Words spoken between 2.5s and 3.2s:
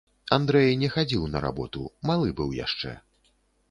яшчэ.